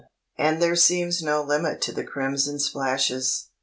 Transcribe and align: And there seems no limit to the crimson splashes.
And 0.35 0.59
there 0.59 0.75
seems 0.75 1.21
no 1.21 1.43
limit 1.43 1.79
to 1.83 1.91
the 1.91 2.03
crimson 2.03 2.57
splashes. 2.57 3.49